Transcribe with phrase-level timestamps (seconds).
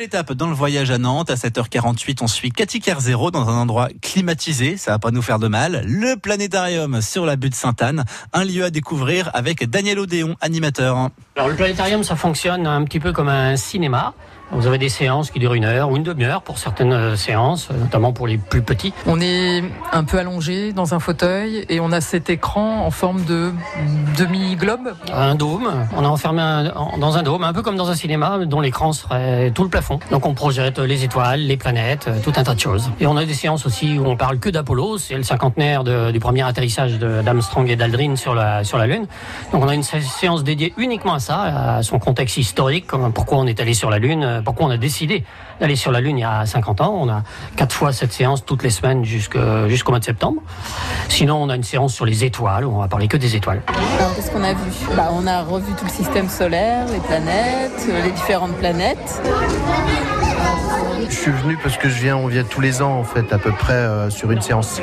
[0.00, 1.28] Étape dans le voyage à Nantes.
[1.28, 4.78] À 7h48, on suit Cathy Kerzero dans un endroit climatisé.
[4.78, 5.82] Ça va pas nous faire de mal.
[5.86, 8.04] Le planétarium sur la butte Sainte-Anne.
[8.32, 11.10] Un lieu à découvrir avec Daniel Odéon, animateur.
[11.36, 14.14] Alors, le planétarium, ça fonctionne un petit peu comme un cinéma.
[14.52, 17.68] Vous avez des séances qui durent une heure ou une demi-heure pour certaines euh, séances,
[17.70, 18.92] euh, notamment pour les plus petits.
[19.06, 19.62] On est
[19.92, 23.52] un peu allongé dans un fauteuil et on a cet écran en forme de
[24.18, 24.94] demi-globe.
[25.12, 25.70] Un dôme.
[25.96, 29.52] On est enfermé dans un dôme, un peu comme dans un cinéma, dont l'écran serait
[29.54, 30.00] tout le plafond.
[30.10, 32.90] Donc on projette les étoiles, les planètes, euh, tout un tas de choses.
[32.98, 34.98] Et on a des séances aussi où on parle que d'Apollo.
[34.98, 39.06] C'est le cinquantenaire du premier atterrissage d'Armstrong et d'Aldrin sur la, sur la Lune.
[39.52, 43.46] Donc on a une séance dédiée uniquement à ça, à son contexte historique, pourquoi on
[43.46, 45.24] est allé sur la Lune pourquoi on a décidé
[45.60, 46.96] d'aller sur la Lune il y a 50 ans.
[47.00, 47.22] On a
[47.56, 49.38] quatre fois cette séance toutes les semaines jusqu'au
[49.90, 50.42] mois de septembre.
[51.08, 53.62] Sinon, on a une séance sur les étoiles où on va parler que des étoiles.
[54.16, 54.70] qu'est-ce qu'on a vu?
[54.96, 59.20] Bah, On a revu tout le système solaire, les planètes, les différentes planètes.
[61.08, 63.38] Je suis venu parce que je viens, on vient tous les ans en fait, à
[63.38, 64.80] peu près euh, sur une séance.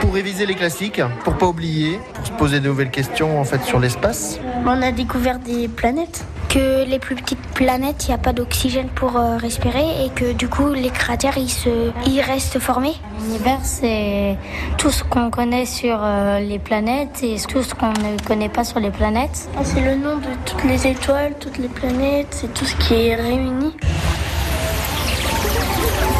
[0.00, 3.62] Pour réviser les classiques, pour pas oublier, pour se poser de nouvelles questions en fait
[3.64, 4.38] sur l'espace.
[4.66, 6.24] On a découvert des planètes
[6.54, 10.32] que les plus petites planètes, il n'y a pas d'oxygène pour euh, respirer et que
[10.32, 12.94] du coup les cratères ils, se, ils restent formés.
[13.20, 14.36] L'univers c'est
[14.78, 18.62] tout ce qu'on connaît sur euh, les planètes et tout ce qu'on ne connaît pas
[18.62, 19.48] sur les planètes.
[19.58, 22.94] Ah, c'est le nom de toutes les étoiles, toutes les planètes, c'est tout ce qui
[22.94, 23.72] est réuni.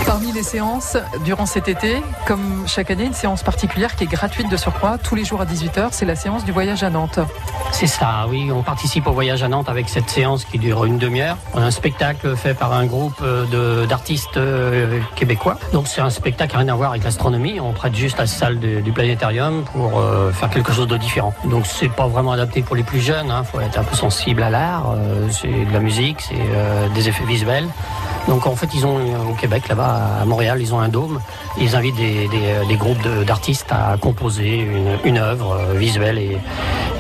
[0.07, 4.51] Parmi les séances durant cet été, comme chaque année, une séance particulière qui est gratuite
[4.51, 7.19] de surcroît, tous les jours à 18h, c'est la séance du voyage à Nantes.
[7.73, 10.99] C'est ça, oui, on participe au voyage à Nantes avec cette séance qui dure une
[10.99, 11.37] demi-heure.
[11.55, 13.23] On a un spectacle fait par un groupe
[13.89, 15.59] d'artistes euh, québécois.
[15.73, 18.27] Donc c'est un spectacle qui n'a rien à voir avec l'astronomie, on prête juste la
[18.27, 21.35] salle du planétarium pour euh, faire quelque chose de différent.
[21.47, 23.43] Donc c'est pas vraiment adapté pour les plus jeunes, il hein.
[23.43, 27.25] faut être un peu sensible à l'art, euh, c'est de la musique, c'est des effets
[27.25, 27.67] visuels.
[28.29, 28.97] Donc en fait, ils ont
[29.31, 31.21] au Québec, là-bas à Montréal, ils ont un dôme.
[31.59, 36.39] Ils invitent des, des, groupes d'artistes à composer une, une œuvre euh, visuelle et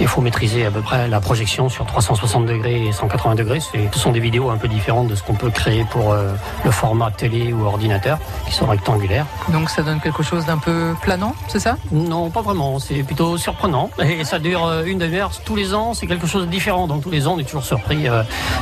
[0.00, 3.60] il faut maîtriser à peu près la projection sur 360 degrés et 180 degrés.
[3.60, 6.32] Ce sont des vidéos un peu différentes de ce qu'on peut créer pour euh,
[6.64, 9.26] le format télé ou ordinateur, qui sont rectangulaires.
[9.48, 11.76] Donc ça donne quelque chose d'un peu planant, c'est ça?
[11.90, 12.78] Non, pas vraiment.
[12.78, 13.90] C'est plutôt surprenant.
[13.98, 15.94] Et ça dure euh, une demi-heure tous les ans.
[15.94, 16.86] C'est quelque chose de différent.
[16.86, 18.06] Donc tous les ans, on est toujours surpris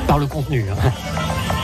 [0.06, 0.66] par le contenu.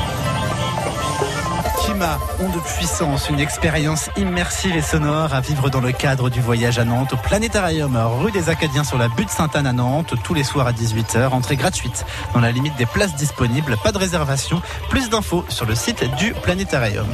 [2.40, 6.78] ont de puissance, une expérience immersive et sonore à vivre dans le cadre du voyage
[6.78, 10.44] à Nantes au Planétarium, rue des Acadiens sur la butte Sainte-Anne à Nantes, tous les
[10.44, 12.04] soirs à 18h, entrée gratuite
[12.34, 16.32] dans la limite des places disponibles, pas de réservation, plus d'infos sur le site du
[16.34, 17.06] Planétarium.